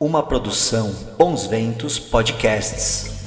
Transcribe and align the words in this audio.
Uma 0.00 0.22
produção 0.22 0.94
Bons 1.18 1.46
Ventos 1.46 1.98
Podcasts. 1.98 3.26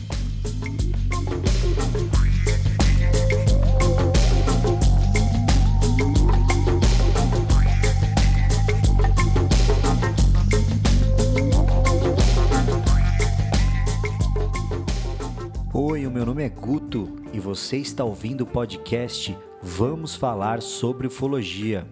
Oi, 15.73 16.07
o 16.07 16.11
meu 16.11 16.25
nome 16.25 16.45
é 16.45 16.47
Guto 16.47 17.17
e 17.33 17.39
você 17.41 17.75
está 17.75 18.05
ouvindo 18.05 18.45
o 18.45 18.47
podcast 18.47 19.37
Vamos 19.61 20.15
Falar 20.15 20.61
sobre 20.61 21.07
Ufologia. 21.07 21.85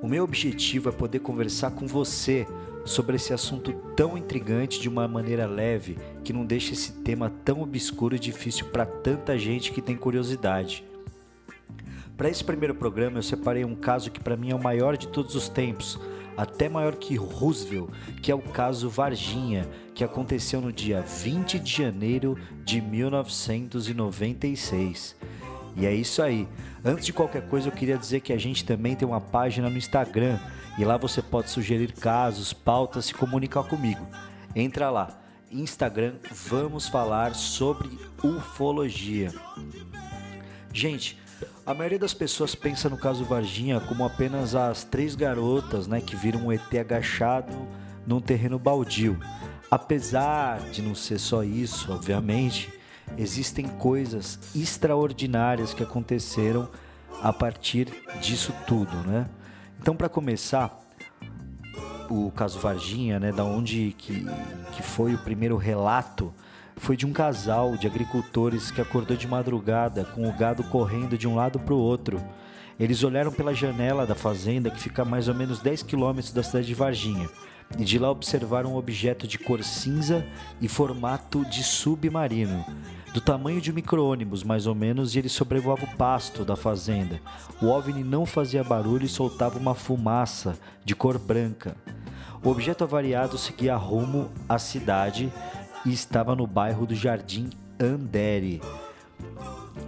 O 0.00 0.08
meu 0.08 0.24
objetivo 0.24 0.88
é 0.88 0.92
poder 0.92 1.18
conversar 1.18 1.72
com 1.72 1.86
você 1.86 2.46
sobre 2.84 3.16
esse 3.16 3.32
assunto 3.32 3.72
tão 3.96 4.16
intrigante 4.16 4.80
de 4.80 4.88
uma 4.88 5.06
maneira 5.06 5.46
leve 5.46 5.98
que 6.24 6.32
não 6.32 6.44
deixa 6.44 6.72
esse 6.72 6.92
tema 6.92 7.30
tão 7.44 7.62
obscuro 7.62 8.16
e 8.16 8.18
difícil 8.18 8.66
para 8.66 8.86
tanta 8.86 9.38
gente 9.38 9.72
que 9.72 9.82
tem 9.82 9.96
curiosidade. 9.96 10.84
Para 12.16 12.28
esse 12.28 12.44
primeiro 12.44 12.74
programa, 12.74 13.18
eu 13.18 13.22
separei 13.22 13.64
um 13.64 13.74
caso 13.74 14.10
que 14.10 14.20
para 14.20 14.36
mim 14.36 14.50
é 14.50 14.54
o 14.54 14.62
maior 14.62 14.96
de 14.96 15.08
todos 15.08 15.34
os 15.34 15.48
tempos, 15.48 15.98
até 16.36 16.68
maior 16.68 16.94
que 16.96 17.16
Roosevelt, 17.16 17.90
que 18.22 18.30
é 18.30 18.34
o 18.34 18.42
caso 18.42 18.90
Varginha, 18.90 19.66
que 19.94 20.04
aconteceu 20.04 20.60
no 20.60 20.70
dia 20.72 21.00
20 21.00 21.58
de 21.58 21.78
janeiro 21.78 22.36
de 22.64 22.80
1996. 22.80 25.16
E 25.76 25.86
é 25.86 25.94
isso 25.94 26.20
aí. 26.22 26.48
Antes 26.84 27.06
de 27.06 27.12
qualquer 27.12 27.46
coisa, 27.48 27.68
eu 27.68 27.72
queria 27.72 27.96
dizer 27.96 28.20
que 28.20 28.32
a 28.32 28.38
gente 28.38 28.64
também 28.64 28.96
tem 28.96 29.06
uma 29.06 29.20
página 29.20 29.70
no 29.70 29.78
Instagram 29.78 30.40
e 30.78 30.84
lá 30.84 30.96
você 30.96 31.20
pode 31.20 31.50
sugerir 31.50 31.92
casos, 31.92 32.52
pautas 32.52 33.10
e 33.10 33.14
comunicar 33.14 33.64
comigo. 33.64 34.06
Entra 34.54 34.90
lá, 34.90 35.20
Instagram, 35.50 36.14
vamos 36.48 36.88
falar 36.88 37.34
sobre 37.34 37.98
ufologia. 38.22 39.32
Gente, 40.72 41.18
a 41.66 41.74
maioria 41.74 41.98
das 41.98 42.14
pessoas 42.14 42.54
pensa 42.54 42.88
no 42.88 42.96
caso 42.96 43.24
Varginha 43.24 43.80
como 43.80 44.04
apenas 44.04 44.54
as 44.54 44.84
três 44.84 45.14
garotas, 45.14 45.86
né, 45.86 46.00
que 46.00 46.16
viram 46.16 46.46
um 46.46 46.52
ET 46.52 46.74
agachado 46.78 47.54
num 48.06 48.20
terreno 48.20 48.58
baldio. 48.58 49.18
Apesar 49.70 50.60
de 50.70 50.82
não 50.82 50.94
ser 50.94 51.18
só 51.18 51.44
isso, 51.44 51.92
obviamente, 51.92 52.72
existem 53.16 53.68
coisas 53.68 54.38
extraordinárias 54.54 55.72
que 55.72 55.82
aconteceram 55.82 56.68
a 57.22 57.32
partir 57.32 57.88
disso 58.20 58.52
tudo, 58.66 58.96
né? 59.06 59.26
Então, 59.80 59.96
para 59.96 60.10
começar, 60.10 60.78
o 62.10 62.30
caso 62.32 62.58
Varginha, 62.58 63.18
né, 63.18 63.32
da 63.32 63.44
onde 63.44 63.94
que, 63.96 64.26
que 64.72 64.82
foi 64.82 65.14
o 65.14 65.18
primeiro 65.18 65.56
relato, 65.56 66.34
foi 66.76 66.98
de 66.98 67.06
um 67.06 67.14
casal 67.14 67.78
de 67.78 67.86
agricultores 67.86 68.70
que 68.70 68.82
acordou 68.82 69.16
de 69.16 69.26
madrugada 69.26 70.04
com 70.04 70.28
o 70.28 70.36
gado 70.36 70.62
correndo 70.64 71.16
de 71.16 71.26
um 71.26 71.34
lado 71.34 71.58
para 71.58 71.72
o 71.72 71.78
outro. 71.78 72.22
Eles 72.78 73.02
olharam 73.02 73.32
pela 73.32 73.54
janela 73.54 74.06
da 74.06 74.14
fazenda, 74.14 74.70
que 74.70 74.78
fica 74.78 75.00
a 75.00 75.04
mais 75.04 75.28
ou 75.28 75.34
menos 75.34 75.60
10 75.60 75.82
quilômetros 75.84 76.34
da 76.34 76.42
cidade 76.42 76.66
de 76.66 76.74
Varginha, 76.74 77.30
e 77.78 77.82
de 77.82 77.98
lá 77.98 78.10
observaram 78.10 78.74
um 78.74 78.76
objeto 78.76 79.26
de 79.26 79.38
cor 79.38 79.64
cinza 79.64 80.26
e 80.60 80.68
formato 80.68 81.42
de 81.46 81.64
submarino 81.64 82.66
do 83.12 83.20
tamanho 83.20 83.60
de 83.60 83.70
um 83.70 83.74
micro-ônibus, 83.74 84.44
mais 84.44 84.66
ou 84.66 84.74
menos, 84.74 85.14
e 85.14 85.18
ele 85.18 85.28
sobrevoava 85.28 85.84
o 85.84 85.96
pasto 85.96 86.44
da 86.44 86.54
fazenda. 86.54 87.20
O 87.60 87.66
OVNI 87.66 88.04
não 88.04 88.24
fazia 88.24 88.62
barulho 88.62 89.04
e 89.04 89.08
soltava 89.08 89.58
uma 89.58 89.74
fumaça 89.74 90.56
de 90.84 90.94
cor 90.94 91.18
branca. 91.18 91.76
O 92.42 92.48
objeto 92.48 92.84
avariado 92.84 93.36
seguia 93.36 93.76
rumo 93.76 94.30
à 94.48 94.58
cidade 94.58 95.32
e 95.84 95.92
estava 95.92 96.36
no 96.36 96.46
bairro 96.46 96.86
do 96.86 96.94
Jardim 96.94 97.50
Andere. 97.78 98.60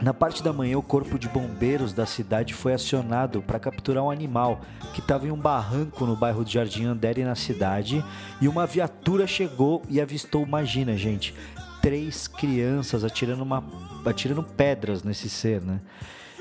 Na 0.00 0.12
parte 0.12 0.42
da 0.42 0.52
manhã, 0.52 0.76
o 0.76 0.82
corpo 0.82 1.16
de 1.18 1.28
bombeiros 1.28 1.92
da 1.92 2.04
cidade 2.04 2.54
foi 2.54 2.72
acionado 2.72 3.40
para 3.40 3.60
capturar 3.60 4.02
um 4.02 4.10
animal 4.10 4.60
que 4.92 5.00
estava 5.00 5.28
em 5.28 5.30
um 5.30 5.36
barranco 5.36 6.04
no 6.04 6.16
bairro 6.16 6.42
do 6.42 6.50
Jardim 6.50 6.86
Andere, 6.86 7.24
na 7.24 7.36
cidade, 7.36 8.04
e 8.40 8.48
uma 8.48 8.66
viatura 8.66 9.26
chegou 9.28 9.82
e 9.88 10.00
avistou. 10.00 10.42
Imagina, 10.42 10.96
gente, 10.96 11.34
três 11.82 12.28
crianças 12.28 13.02
atirando, 13.02 13.42
uma, 13.42 13.62
atirando 14.06 14.42
pedras 14.42 15.02
nesse 15.02 15.28
ser, 15.28 15.60
né? 15.60 15.80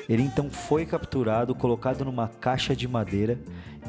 Ele 0.08 0.24
então 0.24 0.50
foi 0.50 0.86
capturado, 0.86 1.56
colocado 1.56 2.06
numa 2.06 2.28
caixa 2.28 2.76
de 2.76 2.88
madeira, 2.88 3.40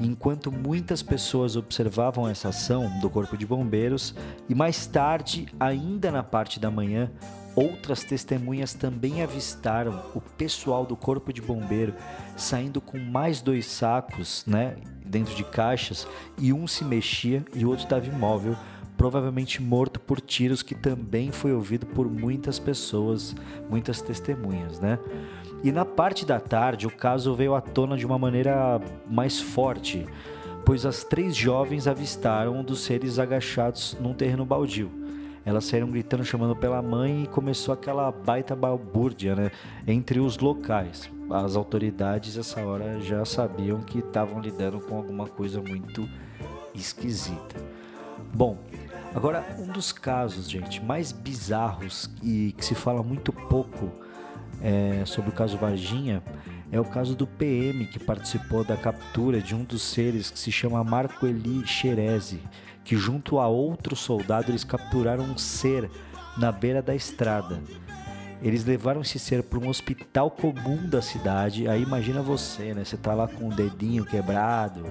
enquanto 0.00 0.50
muitas 0.50 1.02
pessoas 1.02 1.56
observavam 1.56 2.28
essa 2.28 2.48
ação 2.48 2.88
do 3.00 3.10
corpo 3.10 3.36
de 3.36 3.46
bombeiros, 3.46 4.14
e 4.48 4.54
mais 4.54 4.86
tarde, 4.86 5.46
ainda 5.60 6.10
na 6.10 6.22
parte 6.22 6.58
da 6.58 6.70
manhã, 6.70 7.10
outras 7.54 8.02
testemunhas 8.02 8.72
também 8.72 9.22
avistaram 9.22 10.02
o 10.14 10.20
pessoal 10.20 10.86
do 10.86 10.96
corpo 10.96 11.32
de 11.32 11.42
bombeiro 11.42 11.94
saindo 12.36 12.80
com 12.80 12.98
mais 12.98 13.42
dois 13.42 13.66
sacos, 13.66 14.44
né, 14.46 14.76
dentro 15.04 15.34
de 15.34 15.44
caixas, 15.44 16.06
e 16.38 16.52
um 16.52 16.66
se 16.66 16.84
mexia 16.84 17.44
e 17.54 17.64
o 17.64 17.68
outro 17.68 17.84
estava 17.84 18.06
imóvel, 18.06 18.56
provavelmente 19.02 19.60
morto 19.60 19.98
por 19.98 20.20
tiros 20.20 20.62
que 20.62 20.76
também 20.76 21.32
foi 21.32 21.52
ouvido 21.52 21.84
por 21.86 22.08
muitas 22.08 22.60
pessoas, 22.60 23.34
muitas 23.68 24.00
testemunhas, 24.00 24.78
né? 24.78 24.96
E 25.64 25.72
na 25.72 25.84
parte 25.84 26.24
da 26.24 26.38
tarde, 26.38 26.86
o 26.86 26.90
caso 26.90 27.34
veio 27.34 27.56
à 27.56 27.60
tona 27.60 27.96
de 27.96 28.06
uma 28.06 28.16
maneira 28.16 28.80
mais 29.10 29.40
forte, 29.40 30.06
pois 30.64 30.86
as 30.86 31.02
três 31.02 31.34
jovens 31.34 31.88
avistaram 31.88 32.60
um 32.60 32.62
dos 32.62 32.84
seres 32.84 33.18
agachados 33.18 33.96
num 34.00 34.14
terreno 34.14 34.46
baldio. 34.46 34.88
Elas 35.44 35.64
saíram 35.64 35.88
gritando, 35.88 36.24
chamando 36.24 36.54
pela 36.54 36.80
mãe 36.80 37.24
e 37.24 37.26
começou 37.26 37.74
aquela 37.74 38.08
baita 38.12 38.54
balbúrdia 38.54 39.34
né, 39.34 39.50
entre 39.84 40.20
os 40.20 40.38
locais. 40.38 41.10
As 41.28 41.56
autoridades, 41.56 42.38
essa 42.38 42.64
hora, 42.64 43.00
já 43.00 43.24
sabiam 43.24 43.80
que 43.80 43.98
estavam 43.98 44.40
lidando 44.40 44.78
com 44.78 44.96
alguma 44.96 45.26
coisa 45.26 45.60
muito 45.60 46.08
esquisita. 46.72 47.56
Bom, 48.32 48.56
Agora, 49.14 49.44
um 49.58 49.66
dos 49.66 49.92
casos, 49.92 50.50
gente, 50.50 50.82
mais 50.82 51.12
bizarros 51.12 52.10
e 52.22 52.54
que 52.56 52.64
se 52.64 52.74
fala 52.74 53.02
muito 53.02 53.32
pouco 53.32 53.90
é, 54.60 55.04
sobre 55.04 55.30
o 55.30 55.32
caso 55.32 55.58
Varginha 55.58 56.22
é 56.70 56.80
o 56.80 56.84
caso 56.84 57.14
do 57.14 57.26
PM 57.26 57.86
que 57.86 57.98
participou 57.98 58.64
da 58.64 58.76
captura 58.76 59.40
de 59.40 59.54
um 59.54 59.64
dos 59.64 59.82
seres 59.82 60.30
que 60.30 60.38
se 60.38 60.50
chama 60.50 60.82
Marco 60.82 61.26
Eli 61.26 61.66
Xerezi, 61.66 62.40
que 62.82 62.96
junto 62.96 63.38
a 63.38 63.46
outro 63.46 63.94
soldado 63.94 64.50
eles 64.50 64.64
capturaram 64.64 65.24
um 65.24 65.36
ser 65.36 65.90
na 66.38 66.50
beira 66.50 66.80
da 66.80 66.94
estrada. 66.94 67.60
Eles 68.42 68.64
levaram 68.64 69.02
esse 69.02 69.18
ser 69.18 69.42
para 69.44 69.58
um 69.58 69.68
hospital 69.68 70.30
comum 70.30 70.88
da 70.88 71.00
cidade. 71.00 71.68
Aí 71.68 71.82
imagina 71.82 72.20
você, 72.20 72.74
né? 72.74 72.84
Você 72.84 72.96
tá 72.96 73.14
lá 73.14 73.28
com 73.28 73.48
o 73.48 73.54
dedinho 73.54 74.04
quebrado, 74.04 74.84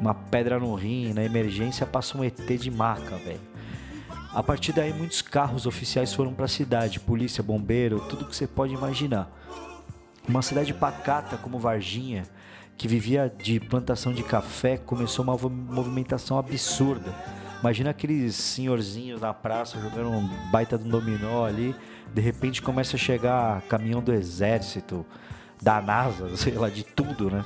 uma 0.00 0.14
pedra 0.14 0.60
no 0.60 0.74
rim, 0.74 1.12
na 1.12 1.24
emergência 1.24 1.84
passa 1.84 2.16
um 2.16 2.22
ET 2.22 2.46
de 2.46 2.70
maca, 2.70 3.16
velho. 3.16 3.40
A 4.32 4.42
partir 4.42 4.72
daí, 4.72 4.92
muitos 4.92 5.22
carros 5.22 5.66
oficiais 5.66 6.12
foram 6.12 6.32
para 6.32 6.44
a 6.44 6.48
cidade, 6.48 7.00
polícia, 7.00 7.42
bombeiro, 7.42 8.00
tudo 8.00 8.26
que 8.26 8.36
você 8.36 8.46
pode 8.46 8.74
imaginar. 8.74 9.30
Uma 10.28 10.42
cidade 10.42 10.74
pacata 10.74 11.36
como 11.36 11.58
Varginha, 11.58 12.24
que 12.76 12.86
vivia 12.86 13.32
de 13.34 13.58
plantação 13.58 14.12
de 14.12 14.22
café, 14.22 14.76
começou 14.76 15.24
uma 15.24 15.36
movimentação 15.36 16.38
absurda. 16.38 17.14
Imagina 17.66 17.90
aqueles 17.90 18.36
senhorzinhos 18.36 19.20
na 19.20 19.34
praça 19.34 19.76
jogando 19.80 20.08
um 20.08 20.28
baita 20.52 20.76
um 20.76 20.88
dominó 20.88 21.44
ali, 21.44 21.74
de 22.14 22.22
repente 22.22 22.62
começa 22.62 22.94
a 22.94 22.98
chegar 22.98 23.60
caminhão 23.62 24.00
do 24.00 24.12
exército, 24.12 25.04
da 25.60 25.82
NASA, 25.82 26.30
sei 26.38 26.52
lá, 26.52 26.68
de 26.68 26.84
tudo, 26.84 27.28
né? 27.28 27.44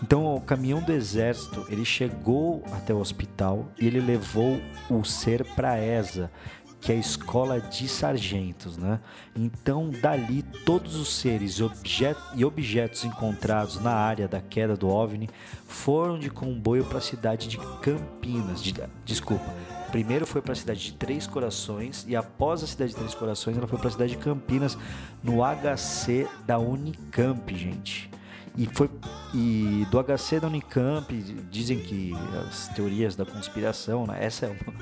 Então, 0.00 0.36
o 0.36 0.40
caminhão 0.40 0.80
do 0.80 0.92
exército, 0.92 1.66
ele 1.68 1.84
chegou 1.84 2.62
até 2.70 2.94
o 2.94 2.98
hospital 2.98 3.66
e 3.76 3.88
ele 3.88 3.98
levou 3.98 4.60
o 4.88 5.02
ser 5.02 5.44
para 5.56 5.84
ESA, 5.84 6.30
que 6.80 6.92
é 6.92 6.96
a 6.96 6.98
escola 6.98 7.60
de 7.60 7.88
sargentos, 7.88 8.76
né? 8.76 9.00
Então, 9.34 9.90
dali 9.90 10.42
todos 10.64 10.96
os 10.96 11.08
seres 11.14 11.58
e 12.34 12.44
objetos 12.44 13.04
encontrados 13.04 13.80
na 13.80 13.92
área 13.92 14.28
da 14.28 14.40
queda 14.40 14.76
do 14.76 14.88
OVNI 14.88 15.28
foram 15.66 16.18
de 16.18 16.30
comboio 16.30 16.84
para 16.84 16.98
a 16.98 17.00
cidade 17.00 17.48
de 17.48 17.58
Campinas, 17.80 18.62
de, 18.62 18.74
desculpa, 19.04 19.52
Primeiro 19.90 20.26
foi 20.26 20.42
para 20.42 20.52
a 20.52 20.56
cidade 20.56 20.80
de 20.80 20.92
Três 20.92 21.26
Corações 21.26 22.04
e 22.08 22.16
após 22.16 22.62
a 22.62 22.66
cidade 22.66 22.90
de 22.90 22.96
Três 22.96 23.14
Corações 23.14 23.56
ela 23.56 23.66
foi 23.66 23.78
para 23.78 23.88
a 23.88 23.90
cidade 23.90 24.12
de 24.12 24.18
Campinas 24.18 24.76
no 25.22 25.38
HC 25.42 26.28
da 26.44 26.58
Unicamp, 26.58 27.54
gente. 27.56 28.10
E 28.56 28.66
foi 28.66 28.88
e 29.34 29.86
do 29.90 30.02
HC 30.02 30.40
da 30.40 30.46
Unicamp 30.46 31.14
dizem 31.50 31.78
que 31.78 32.14
as 32.48 32.68
teorias 32.68 33.14
da 33.14 33.26
conspiração, 33.26 34.06
né? 34.06 34.24
essa 34.24 34.46
é 34.46 34.48
uma, 34.48 34.74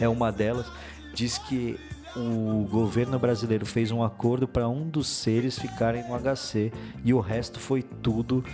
é 0.00 0.08
uma 0.08 0.32
delas, 0.32 0.66
diz 1.14 1.38
que 1.38 1.78
o 2.14 2.68
governo 2.70 3.18
brasileiro 3.18 3.64
fez 3.64 3.90
um 3.90 4.02
acordo 4.02 4.46
para 4.46 4.68
um 4.68 4.86
dos 4.86 5.08
seres 5.08 5.58
ficarem 5.58 6.06
no 6.06 6.18
HC 6.18 6.70
e 7.02 7.14
o 7.14 7.20
resto 7.20 7.58
foi 7.58 7.82
tudo 7.82 8.44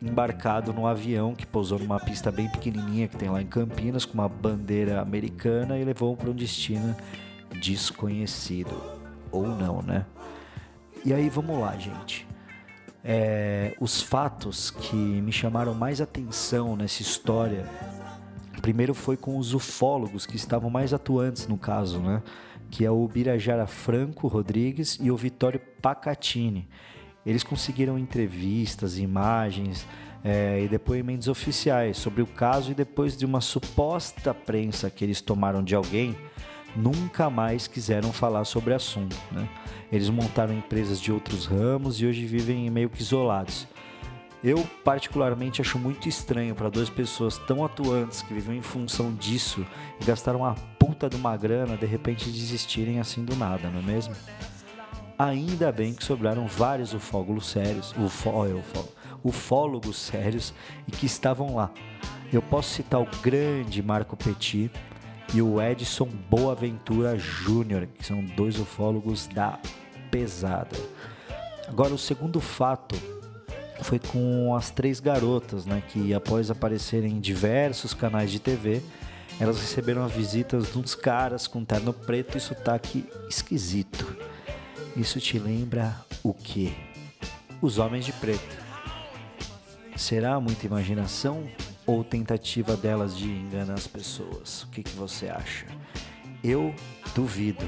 embarcado 0.00 0.72
num 0.72 0.86
avião 0.86 1.34
que 1.34 1.44
pousou 1.44 1.80
numa 1.80 1.98
pista 1.98 2.30
bem 2.30 2.48
pequenininha 2.48 3.08
que 3.08 3.16
tem 3.16 3.28
lá 3.28 3.42
em 3.42 3.46
Campinas 3.46 4.04
com 4.04 4.14
uma 4.14 4.28
bandeira 4.28 5.00
americana 5.00 5.76
e 5.76 5.84
levou 5.84 6.16
para 6.16 6.30
um 6.30 6.34
destino 6.34 6.96
desconhecido 7.60 8.80
ou 9.32 9.48
não, 9.48 9.82
né? 9.82 10.06
E 11.04 11.12
aí 11.12 11.28
vamos 11.28 11.58
lá, 11.58 11.76
gente. 11.76 12.26
É, 13.04 13.76
os 13.80 14.02
fatos 14.02 14.70
que 14.70 14.96
me 14.96 15.32
chamaram 15.32 15.74
mais 15.74 16.00
atenção 16.00 16.76
nessa 16.76 17.00
história, 17.00 17.64
primeiro 18.60 18.92
foi 18.94 19.16
com 19.16 19.38
os 19.38 19.54
ufólogos 19.54 20.26
que 20.26 20.36
estavam 20.36 20.68
mais 20.68 20.92
atuantes 20.92 21.46
no 21.46 21.56
caso, 21.56 22.00
né? 22.00 22.22
Que 22.70 22.84
é 22.84 22.90
o 22.90 23.06
Birajara 23.08 23.66
Franco 23.66 24.28
Rodrigues 24.28 24.98
e 25.00 25.10
o 25.10 25.16
Vitório 25.16 25.60
Pacatini. 25.80 26.68
Eles 27.24 27.42
conseguiram 27.42 27.98
entrevistas, 27.98 28.98
imagens 28.98 29.86
é, 30.24 30.62
e 30.62 30.68
depoimentos 30.68 31.28
oficiais 31.28 31.96
sobre 31.96 32.22
o 32.22 32.26
caso 32.26 32.72
e 32.72 32.74
depois 32.74 33.16
de 33.16 33.24
uma 33.24 33.40
suposta 33.40 34.34
prensa 34.34 34.90
que 34.90 35.04
eles 35.04 35.20
tomaram 35.20 35.62
de 35.62 35.74
alguém, 35.74 36.16
nunca 36.78 37.28
mais 37.28 37.66
quiseram 37.66 38.12
falar 38.12 38.44
sobre 38.44 38.72
o 38.72 38.76
assunto. 38.76 39.16
Né? 39.32 39.48
Eles 39.90 40.08
montaram 40.08 40.54
empresas 40.54 41.00
de 41.00 41.12
outros 41.12 41.44
ramos 41.44 42.00
e 42.00 42.06
hoje 42.06 42.24
vivem 42.24 42.70
meio 42.70 42.88
que 42.88 43.02
isolados. 43.02 43.66
Eu, 44.42 44.64
particularmente, 44.84 45.60
acho 45.60 45.78
muito 45.80 46.08
estranho 46.08 46.54
para 46.54 46.70
duas 46.70 46.88
pessoas 46.88 47.36
tão 47.38 47.64
atuantes 47.64 48.22
que 48.22 48.32
vivem 48.32 48.58
em 48.58 48.62
função 48.62 49.12
disso 49.12 49.66
e 50.00 50.04
gastaram 50.04 50.40
uma 50.40 50.54
puta 50.78 51.08
de 51.08 51.16
uma 51.16 51.36
grana 51.36 51.76
de 51.76 51.86
repente 51.86 52.30
desistirem 52.30 53.00
assim 53.00 53.24
do 53.24 53.34
nada, 53.34 53.68
não 53.68 53.80
é 53.80 53.82
mesmo? 53.82 54.14
Ainda 55.18 55.72
bem 55.72 55.92
que 55.92 56.04
sobraram 56.04 56.46
vários 56.46 56.94
ufólogos 56.94 57.48
sérios, 57.48 57.92
ufó, 57.98 58.46
ufó, 58.46 58.84
ufólogos 59.24 59.96
sérios 59.96 60.54
e 60.86 60.92
que 60.92 61.06
estavam 61.06 61.56
lá. 61.56 61.72
Eu 62.32 62.40
posso 62.40 62.74
citar 62.74 63.00
o 63.00 63.08
grande 63.20 63.82
Marco 63.82 64.16
Petit, 64.16 64.70
e 65.34 65.42
o 65.42 65.60
Edson 65.60 66.08
Boaventura 66.30 67.18
Júnior, 67.18 67.86
que 67.86 68.04
são 68.04 68.24
dois 68.24 68.58
ufólogos 68.58 69.26
da 69.26 69.58
pesada. 70.10 70.76
Agora, 71.66 71.92
o 71.92 71.98
segundo 71.98 72.40
fato 72.40 72.96
foi 73.82 73.98
com 73.98 74.54
as 74.54 74.70
três 74.70 75.00
garotas, 75.00 75.66
né, 75.66 75.82
que 75.88 76.14
após 76.14 76.50
aparecerem 76.50 77.12
em 77.12 77.20
diversos 77.20 77.94
canais 77.94 78.30
de 78.30 78.40
TV, 78.40 78.82
elas 79.38 79.60
receberam 79.60 80.04
as 80.04 80.12
visitas 80.12 80.72
de 80.72 80.78
uns 80.78 80.94
caras 80.94 81.46
com 81.46 81.64
terno 81.64 81.92
preto 81.92 82.36
e 82.36 82.40
sotaque 82.40 83.04
esquisito. 83.28 84.16
Isso 84.96 85.20
te 85.20 85.38
lembra 85.38 85.94
o 86.24 86.34
quê? 86.34 86.72
Os 87.62 87.78
homens 87.78 88.04
de 88.04 88.12
preto. 88.12 88.56
Será 89.96 90.40
muita 90.40 90.66
imaginação 90.66 91.44
ou 91.88 92.04
tentativa 92.04 92.76
delas 92.76 93.16
de 93.16 93.26
enganar 93.26 93.72
as 93.72 93.86
pessoas? 93.86 94.64
O 94.64 94.68
que, 94.68 94.82
que 94.82 94.94
você 94.94 95.30
acha? 95.30 95.64
Eu 96.44 96.74
duvido, 97.14 97.64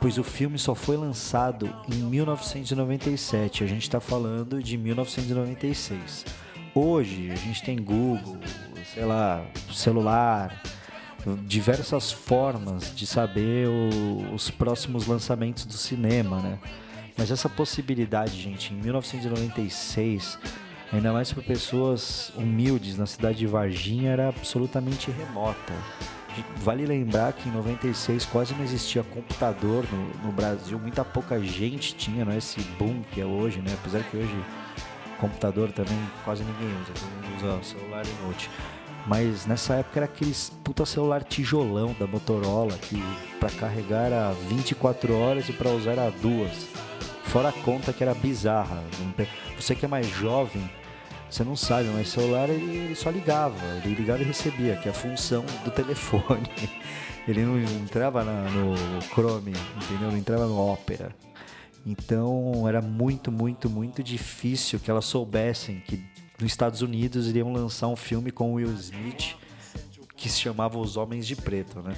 pois 0.00 0.18
o 0.18 0.24
filme 0.24 0.58
só 0.58 0.74
foi 0.74 0.96
lançado 0.96 1.72
em 1.88 1.98
1997. 1.98 3.62
A 3.62 3.66
gente 3.68 3.82
está 3.82 4.00
falando 4.00 4.60
de 4.60 4.76
1996. 4.76 6.26
Hoje 6.74 7.30
a 7.30 7.36
gente 7.36 7.62
tem 7.62 7.80
Google, 7.80 8.36
sei 8.92 9.04
lá, 9.04 9.46
celular, 9.72 10.60
diversas 11.46 12.10
formas 12.10 12.92
de 12.96 13.06
saber 13.06 13.68
o, 13.68 14.34
os 14.34 14.50
próximos 14.50 15.06
lançamentos 15.06 15.64
do 15.64 15.74
cinema, 15.74 16.40
né? 16.40 16.58
Mas 17.16 17.30
essa 17.30 17.48
possibilidade, 17.48 18.42
gente, 18.42 18.74
em 18.74 18.76
1996 18.78 20.36
ainda 20.92 21.12
mais 21.12 21.32
para 21.32 21.42
pessoas 21.42 22.32
humildes 22.36 22.96
na 22.96 23.06
cidade 23.06 23.38
de 23.38 23.46
Varginha, 23.46 24.10
era 24.10 24.28
absolutamente 24.28 25.10
remota. 25.10 25.72
Vale 26.56 26.84
lembrar 26.84 27.32
que 27.32 27.48
em 27.48 27.52
96 27.52 28.26
quase 28.26 28.54
não 28.54 28.62
existia 28.62 29.02
computador 29.02 29.84
no, 29.90 30.26
no 30.26 30.32
Brasil, 30.32 30.78
muita 30.78 31.04
pouca 31.04 31.40
gente 31.40 31.94
tinha, 31.94 32.24
não 32.24 32.32
é 32.32 32.38
esse 32.38 32.60
boom 32.78 33.02
que 33.12 33.20
é 33.20 33.24
hoje, 33.24 33.60
né? 33.60 33.72
Apesar 33.80 34.02
que 34.02 34.16
hoje 34.16 34.44
computador 35.18 35.72
também 35.72 35.98
quase 36.24 36.44
ninguém 36.44 36.68
usa, 36.82 36.92
todo 36.92 37.08
mundo 37.10 37.36
usa 37.36 37.62
celular 37.62 38.04
e 38.04 38.26
note. 38.26 38.50
Mas 39.06 39.46
nessa 39.46 39.74
época 39.74 40.00
era 40.00 40.06
aqueles 40.06 40.52
puta 40.64 40.84
celular 40.84 41.22
tijolão 41.22 41.94
da 41.98 42.06
Motorola 42.06 42.76
que 42.76 43.00
para 43.38 43.50
carregar 43.50 44.06
era 44.06 44.32
24 44.48 45.16
horas 45.16 45.48
e 45.48 45.52
para 45.52 45.70
usar 45.70 45.92
era 45.92 46.10
duas. 46.10 46.68
Fora 47.26 47.48
a 47.50 47.52
conta 47.52 47.92
que 47.92 48.02
era 48.02 48.14
bizarra. 48.14 48.82
Você 49.58 49.74
que 49.74 49.84
é 49.84 49.88
mais 49.88 50.06
jovem, 50.06 50.68
você 51.28 51.44
não 51.44 51.56
sabe, 51.56 51.88
mas 51.88 52.08
celular 52.08 52.48
ele, 52.48 52.76
ele 52.76 52.94
só 52.94 53.10
ligava. 53.10 53.58
Ele 53.84 53.94
ligava 53.94 54.22
e 54.22 54.24
recebia, 54.24 54.76
que 54.76 54.88
é 54.88 54.90
a 54.90 54.94
função 54.94 55.44
do 55.64 55.70
telefone. 55.72 56.48
Ele 57.26 57.44
não 57.44 57.58
entrava 57.58 58.22
na, 58.24 58.48
no 58.50 59.02
Chrome, 59.02 59.52
entendeu? 59.76 60.10
Não 60.10 60.16
entrava 60.16 60.46
no 60.46 60.72
Opera. 60.72 61.14
Então 61.84 62.66
era 62.68 62.80
muito, 62.80 63.30
muito, 63.30 63.68
muito 63.68 64.02
difícil 64.02 64.78
que 64.78 64.90
elas 64.90 65.04
soubessem 65.04 65.82
que 65.86 66.04
nos 66.40 66.50
Estados 66.50 66.82
Unidos 66.82 67.28
iriam 67.28 67.52
lançar 67.52 67.88
um 67.88 67.96
filme 67.96 68.30
com 68.30 68.54
Will 68.54 68.72
Smith 68.74 69.36
que 70.16 70.28
se 70.28 70.40
chamava 70.40 70.78
Os 70.78 70.96
Homens 70.96 71.26
de 71.26 71.36
Preto, 71.36 71.80
né? 71.80 71.94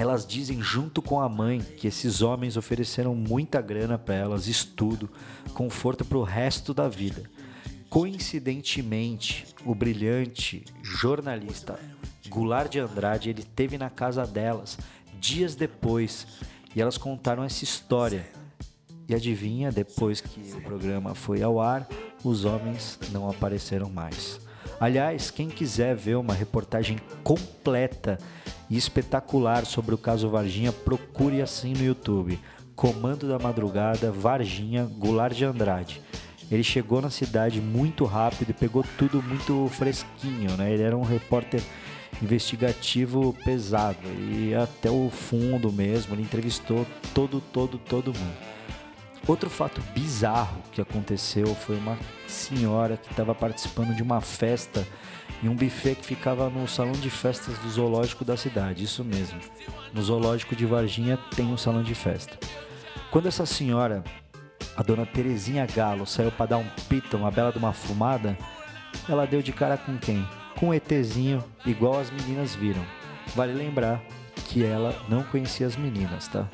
Elas 0.00 0.26
dizem 0.26 0.62
junto 0.62 1.02
com 1.02 1.20
a 1.20 1.28
mãe 1.28 1.60
que 1.60 1.86
esses 1.86 2.22
homens 2.22 2.56
ofereceram 2.56 3.14
muita 3.14 3.60
grana 3.60 3.98
para 3.98 4.14
elas, 4.14 4.46
estudo, 4.46 5.10
conforto 5.52 6.06
para 6.06 6.16
o 6.16 6.22
resto 6.22 6.72
da 6.72 6.88
vida. 6.88 7.30
Coincidentemente, 7.90 9.46
o 9.62 9.74
brilhante 9.74 10.64
jornalista 10.82 11.78
Goulart 12.30 12.72
de 12.72 12.78
Andrade 12.78 13.28
ele 13.28 13.42
teve 13.42 13.76
na 13.76 13.90
casa 13.90 14.26
delas 14.26 14.78
dias 15.20 15.54
depois 15.54 16.26
e 16.74 16.80
elas 16.80 16.96
contaram 16.96 17.44
essa 17.44 17.62
história. 17.62 18.26
E 19.06 19.14
adivinha, 19.14 19.70
depois 19.70 20.22
que 20.22 20.54
o 20.54 20.62
programa 20.62 21.14
foi 21.14 21.42
ao 21.42 21.60
ar, 21.60 21.86
os 22.24 22.46
homens 22.46 22.98
não 23.12 23.28
apareceram 23.28 23.90
mais. 23.90 24.40
Aliás, 24.80 25.30
quem 25.30 25.50
quiser 25.50 25.94
ver 25.94 26.16
uma 26.16 26.32
reportagem 26.32 26.98
completa 27.22 28.16
e 28.70 28.78
espetacular 28.78 29.66
sobre 29.66 29.94
o 29.94 29.98
caso 29.98 30.30
Varginha, 30.30 30.72
procure 30.72 31.42
assim 31.42 31.74
no 31.74 31.84
YouTube. 31.84 32.40
Comando 32.74 33.28
da 33.28 33.38
Madrugada, 33.38 34.10
Varginha, 34.10 34.84
Goulart 34.84 35.36
de 35.36 35.44
Andrade. 35.44 36.00
Ele 36.50 36.64
chegou 36.64 37.02
na 37.02 37.10
cidade 37.10 37.60
muito 37.60 38.06
rápido 38.06 38.50
e 38.50 38.54
pegou 38.54 38.82
tudo 38.96 39.22
muito 39.22 39.68
fresquinho, 39.68 40.56
né? 40.56 40.72
Ele 40.72 40.82
era 40.82 40.96
um 40.96 41.02
repórter 41.02 41.62
investigativo 42.22 43.36
pesado 43.44 44.08
e 44.18 44.54
até 44.54 44.90
o 44.90 45.10
fundo 45.10 45.70
mesmo, 45.70 46.14
ele 46.14 46.22
entrevistou 46.22 46.86
todo, 47.14 47.40
todo, 47.40 47.76
todo 47.76 48.14
mundo. 48.14 48.49
Outro 49.26 49.50
fato 49.50 49.80
bizarro 49.94 50.62
que 50.72 50.80
aconteceu 50.80 51.54
foi 51.54 51.76
uma 51.76 51.98
senhora 52.26 52.96
que 52.96 53.10
estava 53.10 53.34
participando 53.34 53.94
de 53.94 54.02
uma 54.02 54.20
festa 54.20 54.86
em 55.42 55.48
um 55.48 55.54
buffet 55.54 55.96
que 55.96 56.06
ficava 56.06 56.50
no 56.50 56.66
salão 56.66 56.92
de 56.92 57.10
festas 57.10 57.56
do 57.58 57.70
zoológico 57.70 58.24
da 58.24 58.36
cidade, 58.36 58.84
isso 58.84 59.04
mesmo. 59.04 59.38
No 59.92 60.02
zoológico 60.02 60.56
de 60.56 60.66
Varginha 60.66 61.18
tem 61.34 61.46
um 61.46 61.56
salão 61.56 61.82
de 61.82 61.94
festa. 61.94 62.38
Quando 63.10 63.28
essa 63.28 63.46
senhora, 63.46 64.04
a 64.76 64.82
dona 64.82 65.06
Terezinha 65.06 65.66
Galo, 65.66 66.06
saiu 66.06 66.30
para 66.32 66.46
dar 66.46 66.58
um 66.58 66.68
pito, 66.88 67.16
uma 67.16 67.30
bela 67.30 67.52
de 67.52 67.58
uma 67.58 67.72
fumada, 67.72 68.36
ela 69.08 69.26
deu 69.26 69.42
de 69.42 69.52
cara 69.52 69.76
com 69.76 69.96
quem? 69.96 70.26
Com 70.58 70.68
um 70.68 70.74
ETzinho, 70.74 71.42
igual 71.64 72.00
as 72.00 72.10
meninas 72.10 72.54
viram. 72.54 72.84
Vale 73.34 73.52
lembrar 73.52 74.02
que 74.46 74.64
ela 74.64 74.94
não 75.08 75.22
conhecia 75.22 75.66
as 75.66 75.76
meninas, 75.76 76.28
tá? 76.28 76.48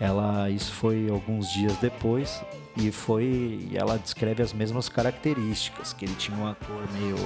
Ela, 0.00 0.48
isso 0.48 0.72
foi 0.72 1.08
alguns 1.10 1.50
dias 1.52 1.76
depois 1.78 2.40
e 2.76 2.92
foi, 2.92 3.68
ela 3.74 3.98
descreve 3.98 4.42
as 4.42 4.52
mesmas 4.52 4.88
características, 4.88 5.92
que 5.92 6.04
ele 6.04 6.14
tinha 6.14 6.36
uma 6.36 6.54
cor 6.54 6.84
meio 6.92 7.16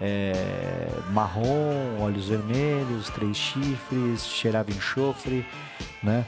é, 0.00 0.88
marrom, 1.10 2.00
olhos 2.00 2.28
vermelhos, 2.28 3.10
três 3.10 3.36
chifres, 3.36 4.24
cheirava 4.24 4.70
enxofre, 4.70 5.44
né? 6.02 6.24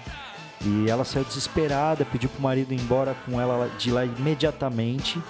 E 0.64 0.90
ela 0.90 1.04
saiu 1.04 1.24
desesperada, 1.24 2.04
pediu 2.04 2.28
pro 2.28 2.42
marido 2.42 2.72
ir 2.74 2.80
embora 2.80 3.14
com 3.24 3.40
ela 3.40 3.70
de 3.78 3.92
lá 3.92 4.04
imediatamente. 4.04 5.22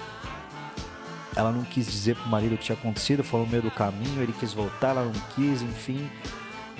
Ela 1.36 1.52
não 1.52 1.62
quis 1.62 1.86
dizer 1.86 2.16
pro 2.16 2.28
marido 2.28 2.54
o 2.54 2.58
que 2.58 2.64
tinha 2.64 2.78
acontecido, 2.78 3.22
falou 3.22 3.44
no 3.44 3.52
meio 3.52 3.62
do 3.62 3.70
caminho, 3.70 4.22
ele 4.22 4.32
quis 4.32 4.54
voltar, 4.54 4.90
ela 4.90 5.04
não 5.04 5.12
quis, 5.34 5.60
enfim. 5.60 6.08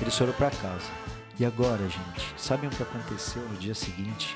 Eles 0.00 0.16
foram 0.16 0.32
para 0.32 0.50
casa. 0.50 0.86
E 1.38 1.44
agora, 1.44 1.88
gente, 1.88 2.34
sabem 2.36 2.68
o 2.68 2.72
que 2.72 2.82
aconteceu 2.82 3.42
no 3.42 3.56
dia 3.56 3.74
seguinte? 3.74 4.34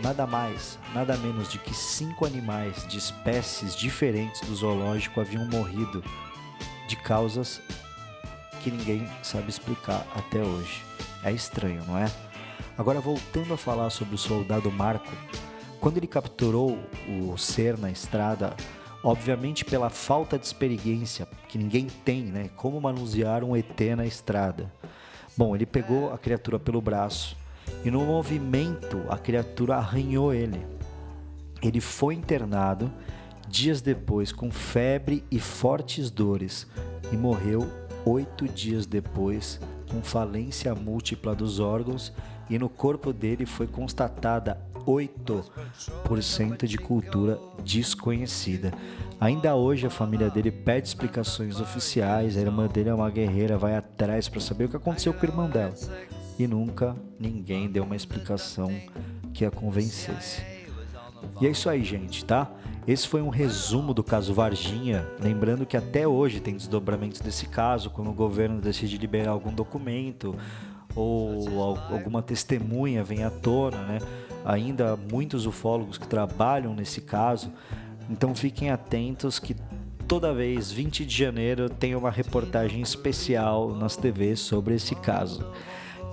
Nada 0.00 0.26
mais, 0.26 0.78
nada 0.94 1.16
menos 1.16 1.48
de 1.48 1.58
que 1.58 1.72
cinco 1.72 2.26
animais 2.26 2.86
de 2.88 2.98
espécies 2.98 3.76
diferentes 3.76 4.40
do 4.40 4.54
zoológico 4.54 5.20
haviam 5.20 5.44
morrido 5.46 6.02
de 6.88 6.96
causas 6.96 7.60
que 8.62 8.70
ninguém 8.70 9.08
sabe 9.22 9.48
explicar 9.48 10.06
até 10.14 10.42
hoje. 10.42 10.82
É 11.22 11.30
estranho, 11.30 11.84
não 11.86 11.96
é? 11.96 12.10
Agora, 12.76 13.00
voltando 13.00 13.54
a 13.54 13.56
falar 13.56 13.90
sobre 13.90 14.14
o 14.14 14.18
soldado 14.18 14.72
Marco, 14.72 15.12
quando 15.78 15.98
ele 15.98 16.06
capturou 16.06 16.78
o 17.08 17.36
ser 17.36 17.78
na 17.78 17.90
estrada, 17.90 18.56
Obviamente 19.02 19.64
pela 19.64 19.88
falta 19.88 20.38
de 20.38 20.44
experiência 20.44 21.26
que 21.48 21.56
ninguém 21.56 21.86
tem, 22.04 22.24
né? 22.24 22.50
Como 22.54 22.78
manusear 22.78 23.42
um 23.42 23.56
ET 23.56 23.80
na 23.96 24.04
estrada. 24.04 24.70
Bom, 25.36 25.54
ele 25.54 25.66
pegou 25.66 26.12
a 26.12 26.18
criatura 26.18 26.58
pelo 26.58 26.80
braço 26.80 27.36
e 27.84 27.90
no 27.90 28.04
movimento 28.04 29.02
a 29.08 29.16
criatura 29.16 29.76
arranhou 29.76 30.34
ele. 30.34 30.66
Ele 31.62 31.80
foi 31.80 32.14
internado 32.14 32.90
dias 33.48 33.80
depois 33.80 34.32
com 34.32 34.50
febre 34.50 35.24
e 35.30 35.38
fortes 35.38 36.10
dores 36.10 36.66
e 37.12 37.16
morreu 37.16 37.68
oito 38.04 38.46
dias 38.48 38.86
depois 38.86 39.60
com 39.90 40.02
falência 40.02 40.74
múltipla 40.74 41.34
dos 41.34 41.58
órgãos 41.58 42.12
e 42.50 42.58
no 42.58 42.68
corpo 42.68 43.12
dele 43.12 43.46
foi 43.46 43.68
constatada 43.68 44.60
8% 44.84 46.66
de 46.66 46.76
cultura 46.76 47.38
desconhecida. 47.62 48.72
Ainda 49.20 49.54
hoje 49.54 49.86
a 49.86 49.90
família 49.90 50.28
dele 50.28 50.50
pede 50.50 50.88
explicações 50.88 51.60
oficiais, 51.60 52.36
a 52.36 52.40
irmã 52.40 52.66
dele 52.66 52.88
é 52.88 52.94
uma 52.94 53.08
guerreira, 53.08 53.56
vai 53.56 53.76
atrás 53.76 54.28
para 54.28 54.40
saber 54.40 54.64
o 54.64 54.68
que 54.68 54.76
aconteceu 54.76 55.14
com 55.14 55.24
o 55.24 55.28
irmão 55.28 55.48
dela. 55.48 55.74
E 56.38 56.46
nunca 56.46 56.96
ninguém 57.18 57.70
deu 57.70 57.84
uma 57.84 57.96
explicação 57.96 58.70
que 59.32 59.44
a 59.44 59.50
convencesse. 59.50 60.42
E 61.40 61.46
é 61.46 61.50
isso 61.50 61.68
aí, 61.68 61.84
gente, 61.84 62.24
tá? 62.24 62.50
Esse 62.86 63.06
foi 63.06 63.20
um 63.20 63.28
resumo 63.28 63.92
do 63.92 64.02
caso 64.02 64.32
Varginha. 64.32 65.06
Lembrando 65.20 65.66
que 65.66 65.76
até 65.76 66.08
hoje 66.08 66.40
tem 66.40 66.56
desdobramentos 66.56 67.20
desse 67.20 67.46
caso, 67.46 67.90
quando 67.90 68.10
o 68.10 68.14
governo 68.14 68.60
decide 68.60 68.96
liberar 68.96 69.32
algum 69.32 69.52
documento 69.52 70.34
ou 70.94 71.78
alguma 71.90 72.22
testemunha 72.22 73.02
vem 73.04 73.24
à 73.24 73.30
tona, 73.30 73.78
né? 73.78 73.98
Ainda 74.44 74.96
muitos 74.96 75.46
ufólogos 75.46 75.98
que 75.98 76.08
trabalham 76.08 76.74
nesse 76.74 77.00
caso. 77.00 77.52
Então 78.08 78.34
fiquem 78.34 78.70
atentos 78.70 79.38
que 79.38 79.54
toda 80.08 80.32
vez 80.32 80.72
20 80.72 81.06
de 81.06 81.16
janeiro 81.16 81.70
tem 81.70 81.94
uma 81.94 82.10
reportagem 82.10 82.80
especial 82.80 83.74
nas 83.74 83.96
TVs 83.96 84.40
sobre 84.40 84.74
esse 84.74 84.94
caso. 84.94 85.46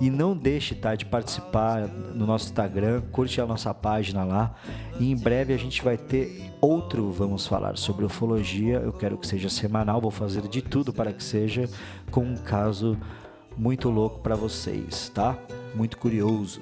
E 0.00 0.10
não 0.10 0.36
deixe 0.36 0.76
tá, 0.76 0.94
de 0.94 1.04
participar 1.04 1.88
no 2.14 2.24
nosso 2.24 2.46
Instagram, 2.46 3.02
curte 3.10 3.40
a 3.40 3.46
nossa 3.46 3.74
página 3.74 4.22
lá. 4.22 4.54
E 5.00 5.10
em 5.10 5.16
breve 5.16 5.52
a 5.52 5.56
gente 5.56 5.82
vai 5.82 5.96
ter 5.96 6.52
outro 6.60 7.10
Vamos 7.10 7.46
Falar 7.48 7.76
sobre 7.76 8.04
Ufologia. 8.04 8.76
Eu 8.76 8.92
quero 8.92 9.18
que 9.18 9.26
seja 9.26 9.48
semanal, 9.48 10.00
vou 10.00 10.12
fazer 10.12 10.46
de 10.46 10.62
tudo 10.62 10.92
para 10.92 11.12
que 11.12 11.24
seja 11.24 11.68
com 12.12 12.20
um 12.20 12.36
caso 12.36 12.96
muito 13.58 13.90
louco 13.90 14.20
para 14.20 14.36
vocês, 14.36 15.10
tá? 15.12 15.36
Muito 15.74 15.98
curioso. 15.98 16.60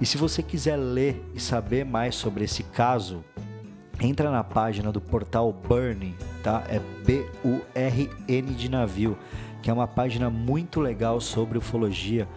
E 0.00 0.04
se 0.06 0.18
você 0.18 0.42
quiser 0.42 0.76
ler 0.76 1.24
e 1.34 1.40
saber 1.40 1.84
mais 1.84 2.16
sobre 2.16 2.44
esse 2.44 2.64
caso, 2.64 3.24
entra 4.00 4.30
na 4.30 4.42
página 4.42 4.90
do 4.90 5.00
portal 5.00 5.52
Burn, 5.52 6.14
tá? 6.42 6.64
É 6.68 6.80
B-U-R-N 7.06 8.54
de 8.54 8.68
navio, 8.68 9.16
que 9.62 9.70
é 9.70 9.72
uma 9.72 9.86
página 9.86 10.28
muito 10.28 10.80
legal 10.80 11.20
sobre 11.20 11.56
ufologia. 11.56 12.28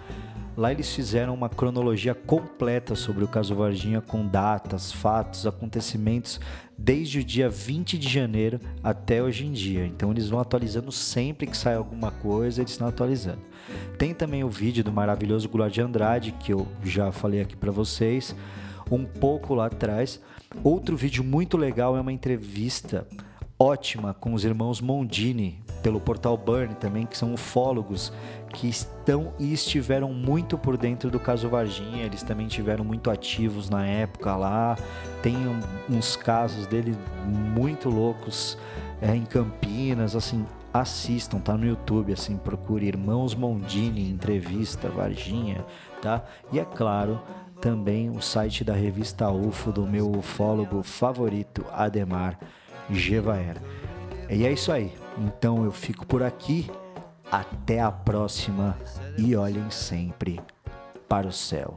Lá 0.57 0.71
eles 0.71 0.91
fizeram 0.91 1.35
uma 1.35 1.49
cronologia 1.49 2.15
completa 2.15 2.95
sobre 2.95 3.23
o 3.23 3.27
caso 3.27 3.53
Varginha 3.53 4.01
com 4.01 4.25
datas, 4.25 4.91
fatos, 4.91 5.45
acontecimentos 5.45 6.39
desde 6.75 7.19
o 7.19 7.23
dia 7.23 7.47
20 7.47 7.95
de 7.95 8.09
janeiro 8.09 8.59
até 8.83 9.21
hoje 9.21 9.45
em 9.45 9.51
dia. 9.51 9.85
Então 9.85 10.09
eles 10.09 10.29
vão 10.29 10.39
atualizando 10.39 10.91
sempre 10.91 11.45
que 11.45 11.55
sai 11.55 11.75
alguma 11.75 12.09
coisa, 12.09 12.61
eles 12.61 12.71
estão 12.71 12.87
atualizando. 12.87 13.41
Tem 13.99 14.15
também 14.15 14.43
o 14.43 14.49
vídeo 14.49 14.83
do 14.83 14.91
maravilhoso 14.91 15.47
Goulart 15.47 15.71
de 15.71 15.81
Andrade, 15.81 16.31
que 16.31 16.51
eu 16.51 16.67
já 16.83 17.11
falei 17.11 17.39
aqui 17.39 17.55
para 17.55 17.71
vocês, 17.71 18.35
um 18.89 19.05
pouco 19.05 19.53
lá 19.53 19.67
atrás. 19.67 20.19
Outro 20.63 20.97
vídeo 20.97 21.23
muito 21.23 21.55
legal 21.55 21.95
é 21.95 22.01
uma 22.01 22.11
entrevista 22.11 23.07
ótima 23.59 24.11
com 24.11 24.33
os 24.33 24.43
irmãos 24.43 24.81
Mondini, 24.81 25.61
pelo 25.87 26.01
portal 26.01 26.35
Burn 26.35 26.75
também, 26.75 27.05
que 27.05 27.17
são 27.17 27.33
ufólogos 27.33 28.11
que 28.49 28.67
estão 28.67 29.31
e 29.39 29.53
estiveram 29.53 30.13
muito 30.13 30.57
por 30.57 30.75
dentro 30.75 31.09
do 31.09 31.17
caso 31.17 31.47
Varginha. 31.47 32.03
Eles 32.03 32.21
também 32.23 32.45
tiveram 32.45 32.83
muito 32.83 33.09
ativos 33.09 33.69
na 33.69 33.85
época 33.85 34.35
lá. 34.35 34.77
Tem 35.23 35.37
uns 35.89 36.17
casos 36.17 36.67
dele 36.67 36.93
muito 37.25 37.87
loucos 37.89 38.57
é, 39.01 39.15
em 39.15 39.23
Campinas, 39.23 40.13
assim. 40.13 40.45
Assistam, 40.73 41.39
tá 41.39 41.57
no 41.57 41.65
YouTube, 41.65 42.11
assim, 42.11 42.35
procure 42.35 42.85
Irmãos 42.85 43.33
Mondini, 43.33 44.11
entrevista 44.11 44.89
Varginha, 44.89 45.65
tá? 46.01 46.21
E 46.51 46.59
é 46.59 46.65
claro, 46.65 47.21
também 47.61 48.09
o 48.09 48.21
site 48.21 48.65
da 48.65 48.73
revista 48.73 49.31
UFO 49.31 49.71
do 49.71 49.87
meu 49.87 50.11
ufólogo 50.11 50.83
favorito, 50.83 51.65
Ademar 51.71 52.37
Gevaer. 52.89 53.55
E 54.29 54.45
é 54.45 54.51
isso 54.51 54.69
aí. 54.69 54.91
Então 55.17 55.63
eu 55.63 55.71
fico 55.71 56.05
por 56.05 56.23
aqui. 56.23 56.69
Até 57.29 57.81
a 57.81 57.91
próxima 57.91 58.77
e 59.17 59.35
olhem 59.35 59.69
sempre 59.69 60.39
para 61.09 61.27
o 61.27 61.31
céu. 61.31 61.75